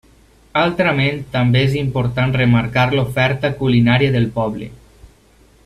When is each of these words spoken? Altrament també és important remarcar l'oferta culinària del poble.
Altrament 0.61 1.19
també 1.35 1.61
és 1.65 1.75
important 1.81 2.33
remarcar 2.39 2.87
l'oferta 2.95 3.53
culinària 3.61 4.17
del 4.17 4.27
poble. 4.39 4.71